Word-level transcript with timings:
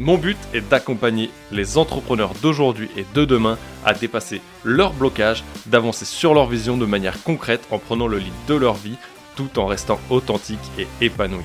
Mon 0.00 0.16
but 0.16 0.38
est 0.54 0.60
d'accompagner 0.60 1.28
les 1.50 1.76
entrepreneurs 1.76 2.32
d'aujourd'hui 2.40 2.88
et 2.96 3.04
de 3.14 3.24
demain 3.24 3.58
à 3.84 3.94
dépasser 3.94 4.40
leurs 4.62 4.92
blocages, 4.92 5.42
d'avancer 5.66 6.04
sur 6.04 6.34
leur 6.34 6.46
vision 6.46 6.76
de 6.76 6.86
manière 6.86 7.20
concrète 7.24 7.66
en 7.72 7.80
prenant 7.80 8.06
le 8.06 8.18
lead 8.18 8.32
de 8.46 8.54
leur 8.54 8.74
vie 8.74 8.94
tout 9.34 9.58
en 9.58 9.66
restant 9.66 9.98
authentique 10.08 10.60
et 10.78 10.86
épanoui. 11.04 11.42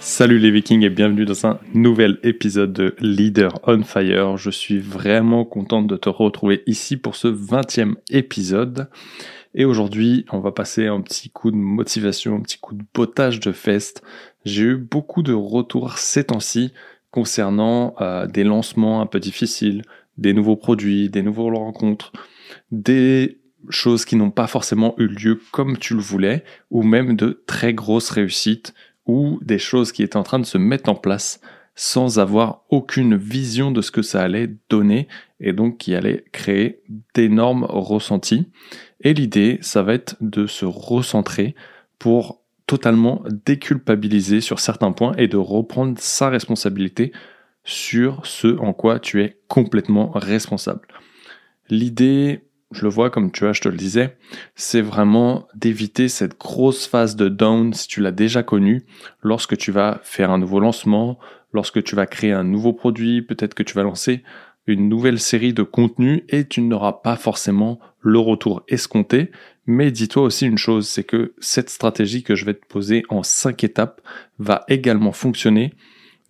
Salut 0.00 0.40
les 0.40 0.50
vikings 0.50 0.82
et 0.82 0.90
bienvenue 0.90 1.24
dans 1.24 1.46
un 1.46 1.60
nouvel 1.74 2.18
épisode 2.24 2.72
de 2.72 2.96
Leader 2.98 3.60
on 3.64 3.84
Fire. 3.84 4.36
Je 4.36 4.50
suis 4.50 4.80
vraiment 4.80 5.44
contente 5.44 5.86
de 5.86 5.96
te 5.96 6.08
retrouver 6.08 6.64
ici 6.66 6.96
pour 6.96 7.14
ce 7.14 7.28
20e 7.28 7.94
épisode. 8.10 8.88
Et 9.58 9.64
aujourd'hui, 9.64 10.24
on 10.30 10.38
va 10.38 10.52
passer 10.52 10.86
un 10.86 11.00
petit 11.00 11.30
coup 11.30 11.50
de 11.50 11.56
motivation, 11.56 12.36
un 12.36 12.40
petit 12.40 12.60
coup 12.60 12.76
de 12.76 12.84
potage 12.92 13.40
de 13.40 13.50
fest. 13.50 14.02
J'ai 14.44 14.62
eu 14.62 14.76
beaucoup 14.76 15.24
de 15.24 15.32
retours 15.32 15.98
ces 15.98 16.22
temps-ci 16.22 16.72
concernant 17.10 17.96
euh, 18.00 18.28
des 18.28 18.44
lancements 18.44 19.00
un 19.00 19.06
peu 19.06 19.18
difficiles, 19.18 19.82
des 20.16 20.32
nouveaux 20.32 20.54
produits, 20.54 21.10
des 21.10 21.22
nouvelles 21.22 21.56
rencontres, 21.56 22.12
des 22.70 23.40
choses 23.68 24.04
qui 24.04 24.14
n'ont 24.14 24.30
pas 24.30 24.46
forcément 24.46 24.94
eu 24.96 25.08
lieu 25.08 25.40
comme 25.50 25.76
tu 25.76 25.94
le 25.94 26.00
voulais, 26.00 26.44
ou 26.70 26.84
même 26.84 27.16
de 27.16 27.42
très 27.48 27.74
grosses 27.74 28.10
réussites, 28.10 28.74
ou 29.06 29.40
des 29.42 29.58
choses 29.58 29.90
qui 29.90 30.04
étaient 30.04 30.16
en 30.16 30.22
train 30.22 30.38
de 30.38 30.46
se 30.46 30.58
mettre 30.58 30.88
en 30.88 30.94
place 30.94 31.40
sans 31.80 32.18
avoir 32.18 32.64
aucune 32.70 33.14
vision 33.16 33.70
de 33.70 33.82
ce 33.82 33.92
que 33.92 34.02
ça 34.02 34.20
allait 34.20 34.50
donner 34.68 35.06
et 35.38 35.52
donc 35.52 35.78
qui 35.78 35.94
allait 35.94 36.24
créer 36.32 36.82
d'énormes 37.14 37.62
ressentis. 37.62 38.48
Et 39.00 39.14
l'idée, 39.14 39.58
ça 39.62 39.84
va 39.84 39.94
être 39.94 40.16
de 40.20 40.48
se 40.48 40.64
recentrer 40.64 41.54
pour 42.00 42.42
totalement 42.66 43.22
déculpabiliser 43.46 44.40
sur 44.40 44.58
certains 44.58 44.90
points 44.90 45.14
et 45.18 45.28
de 45.28 45.36
reprendre 45.36 45.96
sa 46.00 46.28
responsabilité 46.28 47.12
sur 47.62 48.26
ce 48.26 48.58
en 48.58 48.72
quoi 48.72 48.98
tu 48.98 49.22
es 49.22 49.38
complètement 49.46 50.10
responsable. 50.10 50.88
L'idée, 51.70 52.48
je 52.72 52.82
le 52.82 52.88
vois 52.88 53.08
comme 53.08 53.30
tu 53.30 53.44
vois, 53.44 53.52
je 53.52 53.60
te 53.60 53.68
le 53.68 53.76
disais, 53.76 54.18
c'est 54.56 54.82
vraiment 54.82 55.46
d'éviter 55.54 56.08
cette 56.08 56.40
grosse 56.40 56.88
phase 56.88 57.14
de 57.14 57.28
down 57.28 57.72
si 57.72 57.86
tu 57.86 58.00
l'as 58.00 58.10
déjà 58.10 58.42
connue 58.42 58.84
lorsque 59.22 59.56
tu 59.56 59.70
vas 59.70 60.00
faire 60.02 60.32
un 60.32 60.38
nouveau 60.38 60.58
lancement, 60.58 61.20
lorsque 61.52 61.82
tu 61.82 61.94
vas 61.94 62.06
créer 62.06 62.32
un 62.32 62.44
nouveau 62.44 62.72
produit, 62.72 63.22
peut-être 63.22 63.54
que 63.54 63.62
tu 63.62 63.74
vas 63.74 63.82
lancer 63.82 64.22
une 64.66 64.88
nouvelle 64.88 65.18
série 65.18 65.54
de 65.54 65.62
contenus 65.62 66.22
et 66.28 66.46
tu 66.46 66.60
n'auras 66.60 66.92
pas 66.92 67.16
forcément 67.16 67.80
le 68.00 68.18
retour 68.18 68.62
escompté. 68.68 69.30
Mais 69.66 69.90
dis-toi 69.90 70.22
aussi 70.22 70.46
une 70.46 70.58
chose, 70.58 70.86
c'est 70.86 71.04
que 71.04 71.34
cette 71.38 71.70
stratégie 71.70 72.22
que 72.22 72.34
je 72.34 72.44
vais 72.44 72.54
te 72.54 72.66
poser 72.66 73.02
en 73.08 73.22
cinq 73.22 73.64
étapes 73.64 74.02
va 74.38 74.64
également 74.68 75.12
fonctionner 75.12 75.72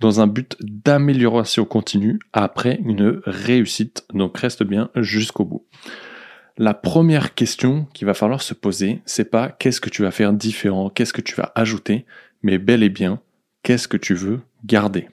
dans 0.01 0.21
un 0.21 0.29
but 0.29 0.57
d'amélioration 0.61 1.65
continue 1.65 2.21
après 2.33 2.79
une 2.85 3.21
réussite. 3.25 4.07
Donc 4.15 4.39
reste 4.39 4.63
bien 4.63 4.91
jusqu'au 4.95 5.45
bout. 5.45 5.67
La 6.57 6.75
première 6.75 7.35
question 7.35 7.87
qu'il 7.93 8.07
va 8.07 8.15
falloir 8.15 8.43
se 8.43 8.55
poser, 8.55 9.03
c'est 9.05 9.31
pas 9.31 9.49
qu'est-ce 9.49 9.81
que 9.81 9.91
tu 9.91 10.03
vas 10.03 10.11
faire 10.11 10.33
différent, 10.33 10.91
qu'est-ce 10.91 11.13
que 11.13 11.21
tu 11.21 11.35
vas 11.35 11.53
ajouter, 11.55 12.07
mais 12.43 12.59
bel 12.59 12.83
et 12.83 12.89
bien 12.89 13.21
qu'est-ce 13.63 13.89
que 13.89 13.97
tu 13.97 14.15
veux 14.15 14.41
garder? 14.65 15.09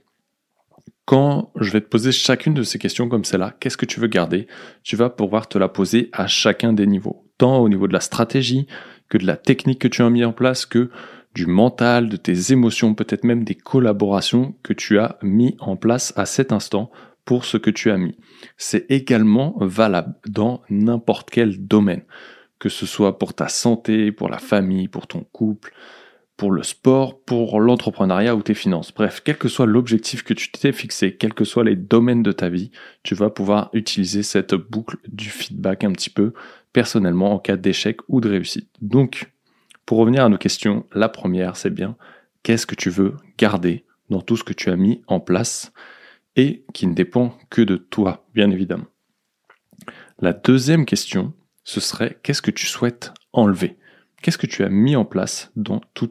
Quand 1.06 1.52
je 1.60 1.72
vais 1.72 1.82
te 1.82 1.88
poser 1.88 2.12
chacune 2.12 2.56
de 2.56 2.64
ces 2.64 2.80
questions 2.80 3.08
comme 3.08 3.26
celle-là, 3.26 3.56
qu'est-ce 3.60 3.78
que 3.78 3.86
tu 3.86 4.00
veux 4.00 4.08
garder? 4.08 4.48
Tu 4.84 4.96
vas 4.96 5.12
pouvoir 5.12 5.48
te 5.48 5.60
la 5.60 5.70
poser 5.70 6.10
à 6.14 6.26
chacun 6.26 6.74
des 6.74 6.88
niveaux, 6.88 7.28
tant 7.38 7.60
au 7.60 7.70
niveau 7.70 7.88
de 7.88 7.94
la 7.94 8.00
stratégie 8.00 8.66
que 9.08 9.20
de 9.20 9.26
la 9.28 9.38
technique 9.38 9.80
que 9.80 9.88
tu 9.88 10.02
as 10.02 10.10
mis 10.10 10.26
en 10.26 10.34
place, 10.34 10.66
que 10.66 10.90
du 11.36 11.46
mental, 11.46 12.10
de 12.10 12.18
tes 12.18 12.52
émotions, 12.54 12.96
peut-être 12.96 13.24
même 13.24 13.44
des 13.44 13.56
collaborations 13.56 14.56
que 14.64 14.74
tu 14.74 14.98
as 14.98 15.20
mis 15.22 15.56
en 15.60 15.76
place 15.76 16.12
à 16.16 16.26
cet 16.26 16.52
instant 16.52 16.90
pour 17.24 17.46
ce 17.46 17.58
que 17.58 17.70
tu 17.70 17.92
as 17.92 17.98
mis. 17.98 18.18
C'est 18.58 18.86
également 18.90 19.56
valable 19.60 20.16
dans 20.28 20.64
n'importe 20.70 21.30
quel 21.30 21.68
domaine, 21.68 22.04
que 22.58 22.70
ce 22.70 22.86
soit 22.86 23.20
pour 23.20 23.34
ta 23.34 23.48
santé, 23.48 24.12
pour 24.12 24.30
la 24.30 24.40
famille, 24.40 24.88
pour 24.88 25.06
ton 25.06 25.26
couple, 25.32 25.74
pour 26.38 26.52
le 26.52 26.64
sport, 26.64 27.22
pour 27.22 27.60
l'entrepreneuriat 27.60 28.36
ou 28.36 28.42
tes 28.42 28.54
finances. 28.54 28.94
Bref, 28.94 29.22
quel 29.24 29.38
que 29.38 29.48
soit 29.48 29.66
l'objectif 29.66 30.24
que 30.24 30.34
tu 30.34 30.52
t'es 30.52 30.74
fixé, 30.74 31.16
quels 31.16 31.34
que 31.34 31.46
soient 31.46 31.64
les 31.64 31.76
domaines 31.76 32.24
de 32.24 32.32
ta 32.32 32.50
vie, 32.50 32.72
tu 33.04 33.16
vas 33.16 33.30
pouvoir 33.30 33.70
utiliser 33.74 34.22
cette 34.22 34.54
boucle 34.54 34.98
du 35.08 35.30
feedback 35.30 35.84
un 35.84 35.94
petit 35.94 36.10
peu 36.10 36.34
personnellement 36.74 37.34
en 37.34 37.40
cas 37.40 37.56
d'échec 37.56 38.00
ou 38.10 38.20
de 38.20 38.30
réussite. 38.30 38.70
Donc, 38.82 39.32
pour 39.86 39.98
revenir 39.98 40.26
à 40.26 40.30
nos 40.30 40.38
questions, 40.38 40.86
la 40.94 41.08
première, 41.08 41.56
c'est 41.56 41.70
bien 41.70 41.96
qu'est-ce 42.44 42.68
que 42.68 42.76
tu 42.76 42.90
veux 42.90 43.16
garder 43.38 43.86
dans 44.10 44.22
tout 44.22 44.36
ce 44.36 44.44
que 44.44 44.54
tu 44.54 44.70
as 44.70 44.76
mis 44.76 45.02
en 45.08 45.20
place 45.20 45.72
et 46.36 46.66
qui 46.74 46.86
ne 46.88 46.94
dépend 46.94 47.38
que 47.50 47.62
de 47.62 47.78
toi, 47.78 48.26
bien 48.34 48.52
évidemment. 48.52 48.88
La 50.20 50.34
deuxième 50.34 50.86
question, 50.86 51.34
ce 51.64 51.80
serait 51.80 52.18
qu'est-ce 52.24 52.42
que 52.42 52.52
tu 52.52 52.66
souhaites 52.66 53.14
enlever? 53.32 53.78
Qu'est-ce 54.26 54.40
que 54.40 54.48
tu 54.48 54.64
as 54.64 54.70
mis 54.70 54.96
en 54.96 55.06
place 55.06 55.52
dans 55.56 55.82
tout 55.94 56.10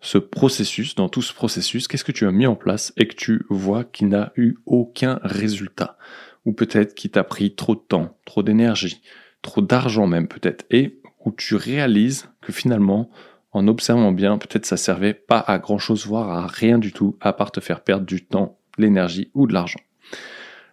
ce 0.00 0.16
processus, 0.16 0.94
dans 0.94 1.10
tout 1.10 1.20
ce 1.20 1.34
processus, 1.34 1.86
qu'est-ce 1.86 2.02
que 2.02 2.12
tu 2.12 2.26
as 2.26 2.32
mis 2.32 2.46
en 2.46 2.56
place 2.56 2.94
et 2.96 3.06
que 3.06 3.14
tu 3.14 3.44
vois 3.50 3.84
qui 3.84 4.06
n'a 4.06 4.32
eu 4.36 4.54
aucun 4.64 5.20
résultat? 5.22 5.98
Ou 6.46 6.54
peut-être 6.54 6.94
qui 6.94 7.10
t'a 7.10 7.22
pris 7.22 7.54
trop 7.54 7.74
de 7.74 7.82
temps, 7.86 8.16
trop 8.24 8.42
d'énergie, 8.42 9.02
trop 9.42 9.60
d'argent 9.60 10.06
même 10.06 10.28
peut-être, 10.28 10.64
et 10.70 10.98
où 11.26 11.30
tu 11.30 11.56
réalises 11.56 12.30
que 12.40 12.54
finalement, 12.54 13.10
en 13.52 13.68
observant 13.68 14.12
bien, 14.12 14.38
peut-être 14.38 14.64
ça 14.64 14.78
servait 14.78 15.12
pas 15.12 15.40
à 15.40 15.58
grand 15.58 15.76
chose, 15.76 16.06
voire 16.06 16.30
à 16.30 16.46
rien 16.46 16.78
du 16.78 16.90
tout, 16.90 17.18
à 17.20 17.34
part 17.34 17.52
te 17.52 17.60
faire 17.60 17.82
perdre 17.82 18.06
du 18.06 18.24
temps, 18.24 18.58
l'énergie 18.78 19.30
ou 19.34 19.46
de 19.46 19.52
l'argent. 19.52 19.80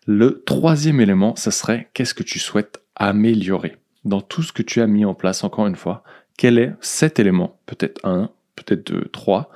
Le 0.06 0.44
troisième 0.46 1.02
élément, 1.02 1.36
ce 1.36 1.52
serait 1.52 1.90
qu'est-ce 1.94 2.14
que 2.14 2.24
tu 2.24 2.40
souhaites 2.40 2.82
améliorer? 2.96 3.76
Dans 4.06 4.22
tout 4.22 4.44
ce 4.44 4.54
que 4.54 4.64
tu 4.64 4.80
as 4.80 4.88
mis 4.88 5.04
en 5.04 5.14
place, 5.14 5.44
encore 5.44 5.68
une 5.68 5.76
fois, 5.76 6.06
quel 6.38 6.60
est 6.60 6.74
cet 6.82 7.20
élément, 7.20 7.60
peut-être 7.66 8.06
un, 8.06 8.32
peut-être 8.56 8.88
deux, 8.88 9.06
trois, 9.12 9.50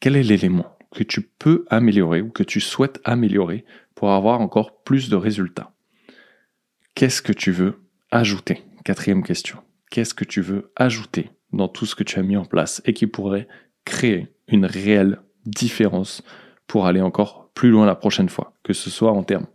quel 0.00 0.16
est 0.16 0.22
l'élément 0.22 0.76
que 0.94 1.02
tu 1.02 1.22
peux 1.22 1.64
améliorer 1.70 2.20
ou 2.20 2.30
que 2.30 2.42
tu 2.42 2.60
souhaites 2.60 3.00
améliorer 3.04 3.64
pour 3.94 4.12
avoir 4.12 4.40
encore 4.40 4.82
plus 4.82 5.08
de 5.08 5.16
résultats? 5.16 5.72
Qu'est-ce 6.94 7.22
que 7.22 7.32
tu 7.32 7.52
veux 7.52 7.80
ajouter? 8.10 8.62
Quatrième 8.84 9.22
question. 9.22 9.58
Qu'est-ce 9.90 10.14
que 10.14 10.24
tu 10.24 10.40
veux 10.40 10.72
ajouter 10.76 11.30
dans 11.52 11.68
tout 11.68 11.86
ce 11.86 11.94
que 11.94 12.04
tu 12.04 12.18
as 12.18 12.22
mis 12.22 12.36
en 12.36 12.44
place 12.44 12.82
et 12.84 12.92
qui 12.92 13.06
pourrait 13.06 13.48
créer 13.84 14.28
une 14.48 14.66
réelle 14.66 15.20
différence 15.44 16.22
pour 16.66 16.86
aller 16.86 17.00
encore 17.00 17.50
plus 17.54 17.70
loin 17.70 17.86
la 17.86 17.94
prochaine 17.94 18.28
fois, 18.28 18.54
que 18.62 18.72
ce 18.72 18.90
soit 18.90 19.12
en 19.12 19.22
termes 19.22 19.46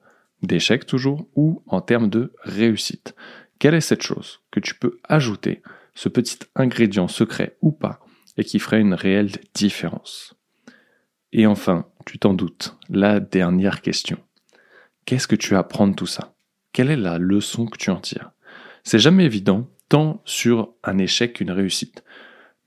d'échec 0.42 0.86
toujours 0.86 1.28
ou 1.36 1.62
en 1.68 1.82
termes 1.82 2.10
de 2.10 2.34
réussite? 2.44 3.16
Quelle 3.60 3.76
est 3.76 3.82
cette 3.82 4.02
chose 4.02 4.40
que 4.52 4.60
tu 4.60 4.74
peux 4.74 4.98
ajouter 5.04 5.62
ce 5.94 6.10
petit 6.10 6.40
ingrédient 6.56 7.08
secret 7.08 7.58
ou 7.62 7.72
pas, 7.72 8.00
et 8.38 8.44
qui 8.44 8.60
ferait 8.60 8.82
une 8.82 8.94
réelle 8.94 9.32
différence. 9.54 10.36
Et 11.34 11.46
enfin, 11.48 11.88
tu 12.06 12.20
t'en 12.20 12.34
doutes, 12.34 12.78
la 12.90 13.20
dernière 13.20 13.82
question. 13.82 14.18
Qu'est-ce 15.06 15.28
que 15.28 15.36
tu 15.36 15.56
apprends 15.56 15.88
de 15.88 15.96
tout 15.96 16.08
ça? 16.08 16.34
Quelle 16.74 16.90
est 16.90 16.98
la 16.98 17.18
leçon 17.18 17.66
que 17.66 17.78
tu 17.78 17.90
en 17.90 18.00
tires? 18.00 18.32
C'est 18.84 19.00
jamais 19.00 19.26
évident, 19.26 19.68
tant 19.90 20.22
sur 20.26 20.74
un 20.84 20.98
échec 20.98 21.34
qu'une 21.34 21.52
réussite, 21.52 22.04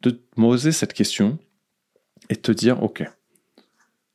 de 0.02 0.10
te 0.10 0.22
poser 0.36 0.72
cette 0.72 0.92
question 0.92 1.38
et 2.28 2.36
te 2.36 2.52
dire, 2.52 2.82
ok, 2.82 3.04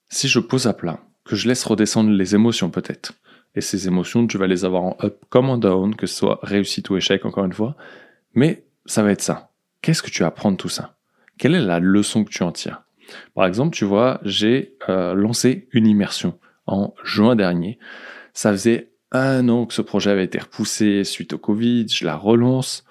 si 0.10 0.28
je 0.28 0.40
pose 0.40 0.68
à 0.68 0.74
plat, 0.74 1.04
que 1.24 1.36
je 1.36 1.48
laisse 1.48 1.64
redescendre 1.64 2.12
les 2.12 2.36
émotions 2.36 2.70
peut-être, 2.70 3.14
et 3.56 3.62
ces 3.62 3.88
émotions, 3.88 4.28
tu 4.28 4.38
vas 4.38 4.48
les 4.48 4.66
avoir 4.66 4.84
en 4.84 4.98
up 5.04 5.24
comme 5.30 5.50
en 5.50 5.58
down, 5.58 5.96
que 5.96 6.08
ce 6.08 6.16
soit 6.16 6.40
réussite 6.44 6.90
ou 6.90 6.98
échec 6.98 7.26
encore 7.26 7.46
une 7.46 7.54
fois, 7.54 7.76
mais 8.34 8.66
ça 8.86 9.04
va 9.04 9.12
être 9.12 9.22
ça. 9.22 9.52
Qu'est-ce 9.82 10.04
que 10.04 10.10
tu 10.10 10.24
apprends 10.24 10.52
de 10.52 10.58
tout 10.58 10.70
ça? 10.70 10.96
Quelle 11.38 11.56
est 11.56 11.62
la 11.62 11.80
leçon 11.80 12.24
que 12.24 12.30
tu 12.30 12.44
en 12.44 12.52
tires? 12.52 12.84
Par 13.34 13.46
exemple, 13.46 13.76
tu 13.76 13.86
vois, 13.86 14.20
j'ai 14.24 14.76
euh, 14.90 15.14
lancé 15.14 15.68
une 15.72 15.88
immersion 15.88 16.38
en 16.68 16.94
juin 17.04 17.36
dernier. 17.36 17.80
Ça 18.34 18.52
faisait 18.52 18.92
un 19.12 19.50
an 19.50 19.66
que 19.66 19.74
ce 19.74 19.82
projet 19.82 20.12
avait 20.12 20.26
été 20.26 20.38
repoussé 20.38 21.04
suite 21.04 21.34
au 21.34 21.38
Covid, 21.38 21.88
je 21.90 22.06
la 22.06 22.16
relance. 22.16 22.84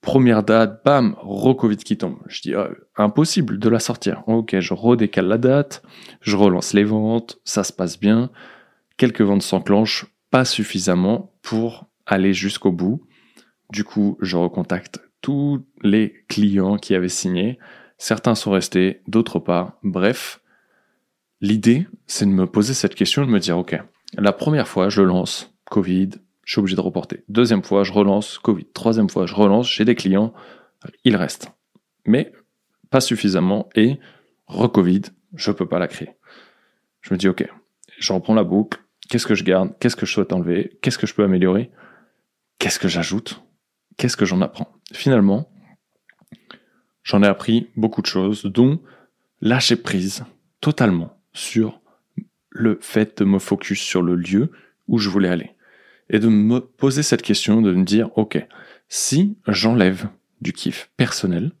Première 0.00 0.42
date, 0.42 0.82
bam, 0.84 1.14
re-Covid 1.20 1.76
qui 1.76 1.98
tombe. 1.98 2.18
Je 2.26 2.40
dis, 2.40 2.54
ah, 2.54 2.70
impossible 2.96 3.58
de 3.58 3.68
la 3.68 3.78
sortir. 3.78 4.22
Ok, 4.26 4.58
je 4.58 4.74
redécale 4.74 5.26
la 5.26 5.38
date, 5.38 5.82
je 6.22 6.36
relance 6.36 6.72
les 6.72 6.84
ventes, 6.84 7.38
ça 7.44 7.64
se 7.64 7.72
passe 7.72 8.00
bien. 8.00 8.30
Quelques 8.96 9.22
ventes 9.22 9.42
s'enclenchent, 9.42 10.06
pas 10.30 10.44
suffisamment 10.44 11.32
pour 11.42 11.86
aller 12.06 12.32
jusqu'au 12.32 12.72
bout. 12.72 13.02
Du 13.72 13.84
coup, 13.84 14.18
je 14.20 14.36
recontacte 14.36 15.00
tous 15.20 15.64
les 15.82 16.24
clients 16.28 16.76
qui 16.76 16.94
avaient 16.94 17.08
signé. 17.08 17.58
Certains 17.98 18.34
sont 18.34 18.50
restés, 18.50 19.02
d'autres 19.06 19.38
pas. 19.38 19.78
Bref, 19.82 20.40
l'idée, 21.40 21.86
c'est 22.06 22.26
de 22.26 22.30
me 22.30 22.46
poser 22.46 22.74
cette 22.74 22.94
question, 22.94 23.24
de 23.24 23.30
me 23.30 23.38
dire, 23.38 23.58
ok, 23.58 23.80
la 24.16 24.32
première 24.32 24.66
fois, 24.66 24.88
je 24.88 25.02
lance 25.02 25.54
Covid, 25.70 26.10
je 26.44 26.52
suis 26.52 26.58
obligé 26.58 26.74
de 26.74 26.80
reporter. 26.80 27.22
Deuxième 27.28 27.62
fois, 27.62 27.84
je 27.84 27.92
relance 27.92 28.38
Covid. 28.38 28.66
Troisième 28.74 29.08
fois, 29.08 29.26
je 29.26 29.34
relance, 29.34 29.70
j'ai 29.70 29.84
des 29.84 29.94
clients, 29.94 30.32
il 31.04 31.14
reste. 31.14 31.52
Mais 32.06 32.32
pas 32.90 33.00
suffisamment 33.00 33.68
et 33.76 33.98
re-Covid, 34.48 35.02
je 35.34 35.52
peux 35.52 35.68
pas 35.68 35.78
la 35.78 35.86
créer. 35.86 36.10
Je 37.02 37.14
me 37.14 37.18
dis, 37.18 37.28
ok, 37.28 37.46
je 37.98 38.12
reprends 38.12 38.34
la 38.34 38.42
boucle, 38.42 38.80
qu'est-ce 39.08 39.26
que 39.26 39.34
je 39.34 39.44
garde, 39.44 39.78
qu'est-ce 39.78 39.96
que 39.96 40.06
je 40.06 40.12
souhaite 40.12 40.32
enlever, 40.32 40.78
qu'est-ce 40.82 40.98
que 40.98 41.06
je 41.06 41.14
peux 41.14 41.22
améliorer, 41.22 41.70
qu'est-ce 42.58 42.80
que 42.80 42.88
j'ajoute, 42.88 43.42
qu'est-ce 44.00 44.16
que 44.16 44.24
j'en 44.24 44.40
apprends? 44.40 44.72
Finalement, 44.94 45.52
j'en 47.02 47.22
ai 47.22 47.26
appris 47.26 47.68
beaucoup 47.76 48.00
de 48.00 48.06
choses, 48.06 48.44
dont 48.44 48.80
lâcher 49.42 49.76
prise 49.76 50.24
totalement 50.62 51.22
sur 51.34 51.82
le 52.48 52.78
fait 52.80 53.18
de 53.18 53.24
me 53.26 53.38
focus 53.38 53.78
sur 53.78 54.00
le 54.00 54.16
lieu 54.16 54.52
où 54.88 54.96
je 54.96 55.10
voulais 55.10 55.28
aller 55.28 55.54
et 56.08 56.18
de 56.18 56.28
me 56.28 56.60
poser 56.60 57.02
cette 57.02 57.20
question, 57.20 57.60
de 57.60 57.74
me 57.74 57.84
dire, 57.84 58.08
ok, 58.16 58.42
si 58.88 59.36
j'enlève 59.46 60.08
du 60.40 60.54
kiff 60.54 60.90
personnel 60.96 61.52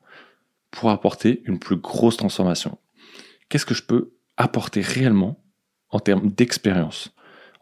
pour 0.70 0.88
apporter 0.88 1.42
une 1.44 1.58
plus 1.58 1.76
grosse 1.76 2.16
transformation, 2.16 2.78
qu'est-ce 3.50 3.66
que 3.66 3.74
je 3.74 3.82
peux 3.82 4.14
apporter 4.38 4.80
réellement 4.80 5.44
en 5.90 6.00
termes 6.00 6.30
d'expérience, 6.30 7.14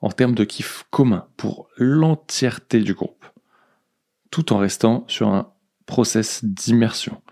en 0.03 0.11
termes 0.11 0.37
de 0.37 0.45
kiff 0.45 0.85
commun 0.91 1.27
pour 1.37 1.69
l'entièreté 1.79 2.79
du 2.79 2.95
groupe, 2.95 3.27
tout 4.31 4.53
en 4.53 4.59
restant 4.59 5.05
sur 5.09 5.29
un 5.29 5.53
process 5.87 6.45
d'immersion, 6.45 7.23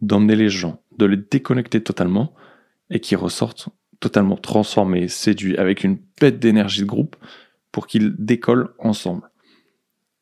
d'emmener 0.00 0.36
les 0.36 0.48
gens, 0.48 0.82
de 0.98 1.06
les 1.06 1.16
déconnecter 1.16 1.82
totalement 1.82 2.34
et 2.90 3.00
qui 3.00 3.16
ressortent 3.16 3.68
totalement 4.00 4.36
transformés, 4.36 5.08
séduits, 5.08 5.56
avec 5.56 5.84
une 5.84 5.98
bête 6.20 6.40
d'énergie 6.40 6.80
de 6.82 6.86
groupe 6.86 7.16
pour 7.70 7.86
qu'ils 7.86 8.14
décollent 8.18 8.74
ensemble. 8.78 9.30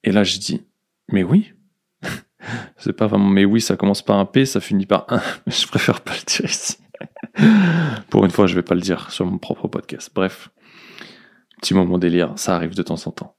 Et 0.04 0.12
là, 0.12 0.22
je 0.22 0.38
dis, 0.38 0.66
mais 1.10 1.22
oui. 1.22 1.52
c'est 2.76 2.92
pas 2.92 3.06
vraiment, 3.06 3.28
mais 3.28 3.44
oui, 3.44 3.60
ça 3.60 3.76
commence 3.76 4.02
par 4.02 4.18
un 4.18 4.26
P, 4.26 4.46
ça 4.46 4.60
finit 4.60 4.86
par 4.86 5.06
un. 5.08 5.20
je 5.46 5.66
préfère 5.66 6.02
pas 6.02 6.12
le 6.12 6.24
dire 6.24 6.50
ici. 6.50 6.76
pour 8.10 8.24
une 8.24 8.30
fois, 8.30 8.46
je 8.46 8.54
vais 8.54 8.62
pas 8.62 8.74
le 8.74 8.80
dire 8.80 9.10
sur 9.10 9.26
mon 9.26 9.38
propre 9.38 9.68
podcast. 9.68 10.10
Bref, 10.14 10.50
petit 11.60 11.74
moment 11.74 11.98
délire, 11.98 12.32
ça 12.36 12.54
arrive 12.54 12.74
de 12.74 12.82
temps 12.82 13.06
en 13.06 13.10
temps. 13.10 13.36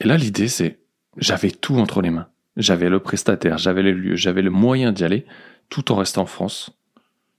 Et 0.00 0.06
là, 0.06 0.16
l'idée, 0.16 0.48
c'est, 0.48 0.79
j'avais 1.16 1.50
tout 1.50 1.76
entre 1.76 2.02
les 2.02 2.10
mains. 2.10 2.28
J'avais 2.56 2.88
le 2.88 3.00
prestataire, 3.00 3.58
j'avais 3.58 3.82
les 3.82 3.92
lieux, 3.92 4.16
j'avais 4.16 4.42
le 4.42 4.50
moyen 4.50 4.92
d'y 4.92 5.04
aller, 5.04 5.24
tout 5.68 5.92
en 5.92 5.96
restant 5.96 6.22
en 6.22 6.26
France, 6.26 6.70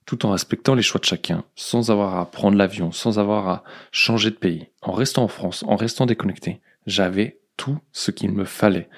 tout 0.06 0.25
en 0.25 0.31
respectant 0.31 0.73
les 0.73 0.81
choix 0.81 1.00
de 1.00 1.06
chacun, 1.06 1.44
sans 1.56 1.91
avoir 1.91 2.18
à 2.18 2.31
prendre 2.31 2.57
l'avion, 2.57 2.91
sans 2.91 3.19
avoir 3.19 3.47
à 3.47 3.63
changer 3.91 4.31
de 4.31 4.35
pays, 4.35 4.68
en 4.81 4.94
restant 4.94 5.23
en 5.23 5.27
France, 5.27 5.63
en 5.68 5.75
restant 5.75 6.06
déconnecté, 6.06 6.62
j'avais 6.88 7.39
tout 7.57 7.77
ce 7.91 8.12
qu'il 8.12 8.31
me 8.31 8.45
fallait 8.45 8.89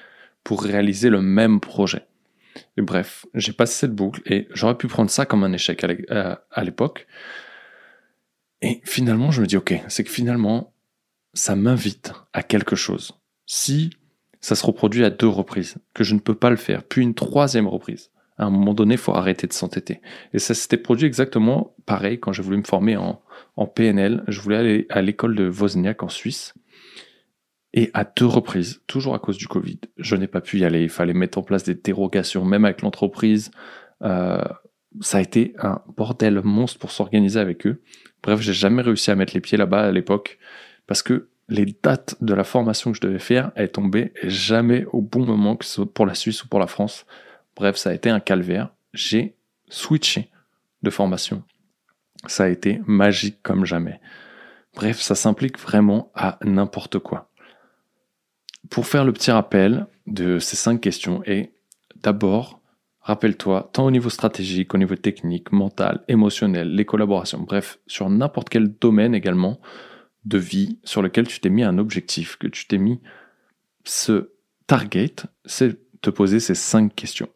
pour 0.44 0.62
réaliser 0.62 1.10
le 1.10 1.20
même 1.20 1.60
projet. 1.60 2.06
Et 2.76 2.82
bref, 2.82 3.26
j'ai 3.34 3.52
passé 3.52 3.74
cette 3.80 3.94
boucle 3.94 4.22
et 4.24 4.46
j'aurais 4.52 4.78
pu 4.78 4.86
prendre 4.86 5.10
ça 5.10 5.26
comme 5.26 5.42
un 5.42 5.52
échec 5.52 5.84
à 5.84 6.64
l'époque. 6.64 7.06
Et 8.62 8.80
finalement, 8.84 9.30
je 9.32 9.42
me 9.42 9.46
dis, 9.46 9.56
ok, 9.56 9.74
c'est 9.88 10.04
que 10.04 10.10
finalement, 10.10 10.72
ça 11.34 11.56
m'invite 11.56 12.12
à 12.32 12.42
quelque 12.42 12.76
chose. 12.76 13.12
Si 13.46 13.90
ça 14.44 14.56
se 14.56 14.66
reproduit 14.66 15.06
à 15.06 15.08
deux 15.08 15.26
reprises, 15.26 15.76
que 15.94 16.04
je 16.04 16.14
ne 16.14 16.20
peux 16.20 16.34
pas 16.34 16.50
le 16.50 16.56
faire, 16.56 16.84
puis 16.84 17.00
une 17.00 17.14
troisième 17.14 17.66
reprise, 17.66 18.10
à 18.36 18.44
un 18.44 18.50
moment 18.50 18.74
donné, 18.74 18.96
il 18.96 19.00
faut 19.00 19.14
arrêter 19.14 19.46
de 19.46 19.54
s'entêter. 19.54 20.02
Et 20.34 20.38
ça 20.38 20.52
s'était 20.52 20.76
produit 20.76 21.06
exactement 21.06 21.74
pareil 21.86 22.20
quand 22.20 22.32
j'ai 22.32 22.42
voulu 22.42 22.58
me 22.58 22.64
former 22.64 22.98
en, 22.98 23.22
PNL. 23.74 24.22
Je 24.28 24.42
voulais 24.42 24.56
aller 24.56 24.86
à 24.90 25.00
l'école 25.00 25.34
de 25.34 25.48
Wozniak 25.48 26.02
en 26.02 26.10
Suisse. 26.10 26.52
Et 27.72 27.90
à 27.94 28.04
deux 28.04 28.26
reprises, 28.26 28.82
toujours 28.86 29.14
à 29.14 29.18
cause 29.18 29.38
du 29.38 29.48
Covid, 29.48 29.80
je 29.96 30.14
n'ai 30.14 30.26
pas 30.26 30.42
pu 30.42 30.58
y 30.58 30.64
aller. 30.66 30.82
Il 30.82 30.90
fallait 30.90 31.14
mettre 31.14 31.38
en 31.38 31.42
place 31.42 31.62
des 31.64 31.74
dérogations, 31.74 32.44
même 32.44 32.66
avec 32.66 32.82
l'entreprise. 32.82 33.50
Euh, 34.02 34.44
ça 35.00 35.18
a 35.18 35.20
été 35.22 35.54
un 35.58 35.80
bordel 35.96 36.42
monstre 36.44 36.78
pour 36.78 36.90
s'organiser 36.90 37.40
avec 37.40 37.66
eux. 37.66 37.82
Bref, 38.22 38.40
j'ai 38.40 38.52
jamais 38.52 38.82
réussi 38.82 39.10
à 39.10 39.14
mettre 39.14 39.32
les 39.32 39.40
pieds 39.40 39.56
là-bas 39.56 39.86
à 39.86 39.90
l'époque 39.90 40.38
parce 40.86 41.02
que 41.02 41.30
les 41.48 41.66
dates 41.82 42.16
de 42.22 42.34
la 42.34 42.44
formation 42.44 42.90
que 42.90 42.96
je 42.96 43.02
devais 43.02 43.18
faire, 43.18 43.52
elles 43.54 43.70
tombaient 43.70 44.12
jamais 44.22 44.86
au 44.92 45.02
bon 45.02 45.24
moment, 45.24 45.56
que 45.56 45.64
ce 45.64 45.72
soit 45.72 45.92
pour 45.92 46.06
la 46.06 46.14
Suisse 46.14 46.42
ou 46.44 46.48
pour 46.48 46.60
la 46.60 46.66
France. 46.66 47.06
Bref, 47.56 47.76
ça 47.76 47.90
a 47.90 47.94
été 47.94 48.10
un 48.10 48.20
calvaire. 48.20 48.70
J'ai 48.92 49.36
switché 49.68 50.30
de 50.82 50.90
formation. 50.90 51.42
Ça 52.26 52.44
a 52.44 52.48
été 52.48 52.80
magique 52.86 53.42
comme 53.42 53.64
jamais. 53.64 54.00
Bref, 54.74 55.00
ça 55.00 55.14
s'implique 55.14 55.58
vraiment 55.58 56.10
à 56.14 56.38
n'importe 56.42 56.98
quoi. 56.98 57.30
Pour 58.70 58.86
faire 58.86 59.04
le 59.04 59.12
petit 59.12 59.30
rappel 59.30 59.86
de 60.06 60.38
ces 60.38 60.56
cinq 60.56 60.80
questions, 60.80 61.22
et 61.26 61.52
d'abord, 61.96 62.60
rappelle-toi, 63.02 63.70
tant 63.72 63.84
au 63.84 63.90
niveau 63.90 64.08
stratégique, 64.08 64.74
au 64.74 64.78
niveau 64.78 64.96
technique, 64.96 65.52
mental, 65.52 66.02
émotionnel, 66.08 66.74
les 66.74 66.84
collaborations, 66.86 67.40
bref, 67.40 67.78
sur 67.86 68.08
n'importe 68.08 68.48
quel 68.48 68.72
domaine 68.78 69.14
également 69.14 69.60
de 70.24 70.38
vie 70.38 70.78
sur 70.84 71.02
lequel 71.02 71.26
tu 71.26 71.40
t'es 71.40 71.50
mis 71.50 71.62
un 71.62 71.78
objectif, 71.78 72.36
que 72.36 72.46
tu 72.46 72.66
t'es 72.66 72.78
mis 72.78 73.00
ce 73.84 74.32
target, 74.66 75.14
c'est 75.44 75.78
te 76.00 76.10
poser 76.10 76.40
ces 76.40 76.54
cinq 76.54 76.94
questions. 76.94 77.28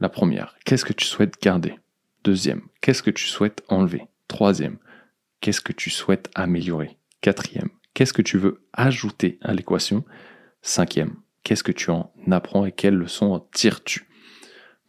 La 0.00 0.08
première, 0.08 0.56
qu'est-ce 0.64 0.84
que 0.84 0.92
tu 0.92 1.06
souhaites 1.06 1.40
garder? 1.42 1.74
Deuxième, 2.24 2.62
qu'est-ce 2.80 3.02
que 3.02 3.10
tu 3.10 3.26
souhaites 3.26 3.62
enlever? 3.68 4.02
Troisième, 4.28 4.78
qu'est-ce 5.40 5.60
que 5.60 5.72
tu 5.72 5.90
souhaites 5.90 6.30
améliorer? 6.34 6.98
Quatrième, 7.20 7.70
qu'est-ce 7.94 8.12
que 8.12 8.22
tu 8.22 8.38
veux 8.38 8.62
ajouter 8.72 9.38
à 9.40 9.54
l'équation? 9.54 10.04
Cinquième, 10.62 11.16
qu'est-ce 11.42 11.62
que 11.64 11.72
tu 11.72 11.90
en 11.90 12.12
apprends 12.30 12.66
et 12.66 12.72
quelles 12.72 12.94
leçons 12.94 13.32
en 13.32 13.40
tires-tu? 13.40 14.06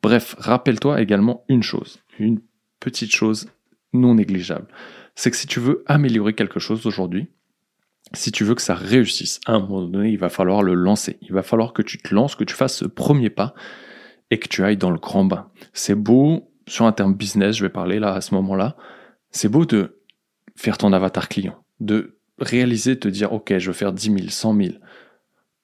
Bref, 0.02 0.36
rappelle-toi 0.38 1.02
également 1.02 1.44
une 1.50 1.64
chose, 1.64 2.00
une 2.20 2.42
petite 2.80 3.14
chose 3.14 3.50
non 3.94 4.16
négligeable. 4.16 4.68
C'est 5.16 5.32
que 5.32 5.38
si 5.38 5.48
tu 5.48 5.60
veux 5.60 5.84
améliorer 5.88 6.34
quelque 6.34 6.60
chose 6.60 6.86
aujourd'hui, 6.86 7.28
si 8.14 8.32
tu 8.32 8.44
veux 8.44 8.56
que 8.56 8.62
ça 8.62 8.76
réussisse, 8.76 9.40
à 9.46 9.54
un 9.54 9.60
moment 9.60 9.84
donné, 9.84 10.10
il 10.10 10.18
va 10.18 10.30
falloir 10.30 10.64
le 10.64 10.74
lancer. 10.74 11.18
Il 11.22 11.34
va 11.34 11.44
falloir 11.44 11.74
que 11.74 11.82
tu 11.82 11.98
te 11.98 12.14
lances, 12.14 12.36
que 12.36 12.44
tu 12.44 12.56
fasses 12.56 12.78
ce 12.78 12.86
premier 12.86 13.30
pas 13.30 13.54
et 14.32 14.40
que 14.40 14.48
tu 14.48 14.64
ailles 14.64 14.78
dans 14.78 14.92
le 14.92 15.00
grand 15.00 15.26
bain. 15.26 15.50
C'est 15.74 15.96
beau, 15.96 16.52
sur 16.68 16.86
un 16.86 16.92
terme 16.92 17.14
business, 17.14 17.56
je 17.58 17.64
vais 17.64 17.70
parler 17.70 18.00
là 18.00 18.14
à 18.14 18.22
ce 18.22 18.34
moment-là, 18.36 18.76
c'est 19.32 19.50
beau 19.50 19.66
de 19.66 20.02
faire 20.56 20.78
ton 20.78 20.94
avatar 20.94 21.30
client, 21.30 21.64
de 21.80 22.18
réaliser, 22.40 22.96
de 22.96 23.00
te 23.00 23.08
dire, 23.08 23.34
ok, 23.34 23.58
je 23.58 23.68
veux 23.68 23.74
faire 23.74 23.94
10 23.94 24.14
000, 24.14 24.30
100 24.30 24.56
000, 24.56 24.70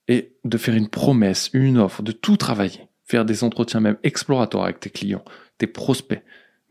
et 0.08 0.36
de 0.44 0.58
faire 0.58 0.76
une 0.76 0.90
promesse, 0.90 1.50
une 1.54 1.78
offre, 1.78 2.02
de 2.04 2.12
tout 2.12 2.38
travailler, 2.38 2.88
faire 3.04 3.26
des 3.26 3.44
entretiens 3.44 3.80
même 3.80 3.98
exploratoires 4.04 4.66
avec 4.66 4.80
tes 4.80 4.90
clients, 4.90 5.24
tes 5.58 5.68
prospects. 5.68 6.24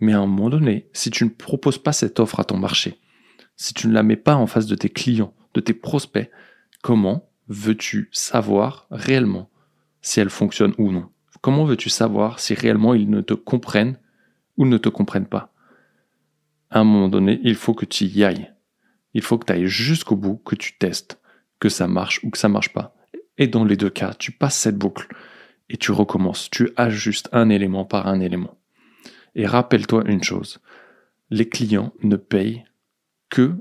Mais 0.05 0.13
à 0.13 0.19
un 0.19 0.27
moment 0.27 0.51
donné, 0.51 0.91
si 0.93 1.09
tu 1.09 1.25
ne 1.25 1.31
proposes 1.31 1.79
pas 1.79 1.95
cette 1.95 2.21
offre 2.21 2.39
à 2.39 2.45
ton 2.45 2.59
marché, 2.59 3.01
si 3.57 3.73
tu 3.73 3.89
ne 3.89 3.95
la 3.95 4.03
mets 4.03 4.17
pas 4.17 4.37
en 4.37 4.47
face 4.47 4.67
de 4.67 4.75
tes 4.75 4.91
clients, 4.91 5.33
de 5.55 5.63
tes 5.63 5.73
prospects, 5.73 6.31
comment 6.83 7.31
veux-tu 7.49 8.11
savoir 8.13 8.87
réellement 8.91 9.49
si 10.03 10.21
elle 10.21 10.29
fonctionne 10.29 10.75
ou 10.77 10.93
non? 10.93 11.09
Comment 11.41 11.65
veux-tu 11.65 11.89
savoir 11.89 12.39
si 12.39 12.53
réellement 12.53 12.93
ils 12.93 13.09
ne 13.09 13.23
te 13.23 13.33
comprennent 13.33 13.99
ou 14.59 14.67
ne 14.67 14.77
te 14.77 14.91
comprennent 14.91 15.25
pas? 15.25 15.55
À 16.69 16.81
un 16.81 16.85
moment 16.85 17.09
donné, 17.09 17.41
il 17.43 17.55
faut 17.55 17.73
que 17.73 17.87
tu 17.87 18.05
y 18.05 18.25
ailles. 18.25 18.53
Il 19.15 19.23
faut 19.23 19.39
que 19.39 19.47
tu 19.47 19.55
ailles 19.55 19.69
jusqu'au 19.69 20.17
bout, 20.17 20.37
que 20.37 20.55
tu 20.55 20.77
testes, 20.77 21.19
que 21.61 21.71
ça 21.71 21.89
marche 21.89 22.21
ou 22.25 22.29
que 22.29 22.37
ça 22.37 22.51
marche 22.51 22.75
pas. 22.75 22.95
Et 23.39 23.47
dans 23.47 23.65
les 23.65 23.79
deux 23.79 23.89
cas, 23.89 24.13
tu 24.13 24.33
passes 24.33 24.59
cette 24.59 24.77
boucle 24.77 25.09
et 25.71 25.79
tu 25.79 25.93
recommences. 25.93 26.51
Tu 26.51 26.69
ajustes 26.77 27.31
un 27.33 27.49
élément 27.49 27.87
par 27.87 28.07
un 28.07 28.21
élément. 28.21 28.59
Et 29.35 29.47
rappelle-toi 29.47 30.05
une 30.07 30.23
chose, 30.23 30.61
les 31.31 31.49
clients 31.49 31.93
ne 32.03 32.17
payent 32.17 32.65
que 33.31 33.55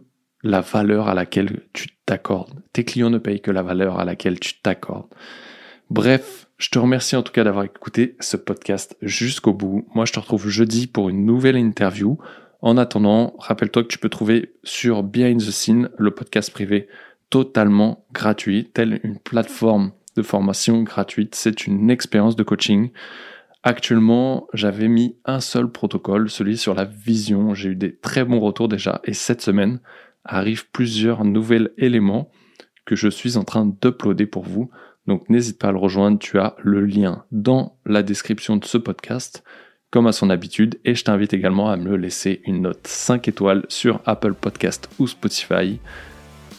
la 0.43 0.61
valeur 0.61 1.07
à 1.07 1.13
laquelle 1.13 1.61
tu 1.73 1.89
t'accordes. 2.05 2.61
Tes 2.73 2.83
clients 2.83 3.09
ne 3.09 3.17
payent 3.17 3.41
que 3.41 3.51
la 3.51 3.63
valeur 3.63 3.99
à 3.99 4.05
laquelle 4.05 4.39
tu 4.39 4.61
t'accordes. 4.61 5.07
Bref, 5.89 6.47
je 6.57 6.69
te 6.69 6.79
remercie 6.79 7.15
en 7.15 7.23
tout 7.23 7.31
cas 7.31 7.43
d'avoir 7.43 7.65
écouté 7.65 8.15
ce 8.19 8.37
podcast 8.37 8.97
jusqu'au 9.01 9.53
bout. 9.53 9.87
Moi, 9.95 10.05
je 10.05 10.13
te 10.13 10.19
retrouve 10.19 10.47
jeudi 10.47 10.87
pour 10.87 11.09
une 11.09 11.25
nouvelle 11.25 11.57
interview. 11.57 12.17
En 12.61 12.77
attendant, 12.77 13.35
rappelle-toi 13.39 13.83
que 13.83 13.87
tu 13.87 13.97
peux 13.97 14.09
trouver 14.09 14.53
sur 14.63 15.03
Behind 15.03 15.39
the 15.39 15.51
Scene 15.51 15.89
le 15.97 16.11
podcast 16.11 16.51
privé 16.51 16.87
totalement 17.29 18.05
gratuit, 18.13 18.69
telle 18.73 18.99
une 19.03 19.17
plateforme 19.17 19.91
de 20.15 20.21
formation 20.21 20.83
gratuite. 20.83 21.35
C'est 21.35 21.67
une 21.67 21.89
expérience 21.89 22.35
de 22.35 22.43
coaching 22.43 22.91
Actuellement, 23.65 24.47
j'avais 24.53 24.89
mis 24.89 25.15
un 25.23 25.39
seul 25.39 25.71
protocole, 25.71 26.29
celui 26.29 26.57
sur 26.57 26.73
la 26.73 26.83
vision. 26.83 27.53
J'ai 27.53 27.69
eu 27.69 27.75
des 27.75 27.95
très 27.95 28.25
bons 28.25 28.41
retours 28.41 28.67
déjà 28.67 29.01
et 29.05 29.13
cette 29.13 29.41
semaine 29.41 29.79
arrivent 30.25 30.69
plusieurs 30.71 31.23
nouveaux 31.23 31.69
éléments 31.77 32.29
que 32.85 32.97
je 32.97 33.07
suis 33.07 33.37
en 33.37 33.45
train 33.45 33.65
d'uploader 33.65 34.25
pour 34.25 34.43
vous. 34.43 34.69
Donc 35.07 35.29
n'hésite 35.29 35.59
pas 35.59 35.69
à 35.69 35.71
le 35.71 35.77
rejoindre, 35.77 36.19
tu 36.19 36.39
as 36.39 36.55
le 36.61 36.81
lien 36.81 37.23
dans 37.31 37.77
la 37.85 38.03
description 38.03 38.57
de 38.57 38.65
ce 38.65 38.77
podcast 38.77 39.43
comme 39.91 40.07
à 40.07 40.11
son 40.11 40.29
habitude 40.29 40.79
et 40.83 40.95
je 40.95 41.03
t'invite 41.03 41.33
également 41.33 41.69
à 41.69 41.77
me 41.77 41.95
laisser 41.95 42.41
une 42.45 42.63
note 42.63 42.87
5 42.87 43.27
étoiles 43.27 43.65
sur 43.69 44.01
Apple 44.05 44.33
Podcast 44.33 44.89
ou 44.99 45.07
Spotify 45.07 45.79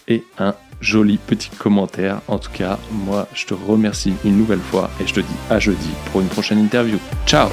et 0.08 0.22
un 0.38 0.54
joli 0.80 1.18
petit 1.18 1.50
commentaire. 1.50 2.20
En 2.28 2.38
tout 2.38 2.50
cas, 2.52 2.78
moi, 2.90 3.26
je 3.34 3.46
te 3.46 3.54
remercie 3.54 4.14
une 4.24 4.36
nouvelle 4.36 4.60
fois 4.60 4.90
et 5.00 5.06
je 5.06 5.14
te 5.14 5.20
dis 5.20 5.36
à 5.50 5.58
jeudi 5.58 5.90
pour 6.10 6.20
une 6.20 6.28
prochaine 6.28 6.58
interview. 6.58 6.98
Ciao 7.26 7.48